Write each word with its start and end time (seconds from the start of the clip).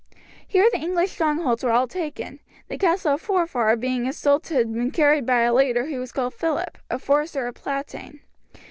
Here 0.47 0.67
the 0.71 0.79
English 0.79 1.11
strongholds 1.11 1.63
were 1.63 1.69
all 1.71 1.87
taken, 1.87 2.39
the 2.69 2.77
castle 2.79 3.13
of 3.13 3.21
Forfar 3.21 3.75
being 3.75 4.07
assaulted 4.07 4.65
and 4.67 4.91
carried 4.91 5.27
by 5.27 5.41
a 5.41 5.53
leader 5.53 5.85
who 5.85 5.99
was 5.99 6.11
called 6.11 6.33
Phillip, 6.33 6.79
a 6.89 6.97
forester 6.97 7.45
of 7.45 7.53
Platane. 7.53 8.21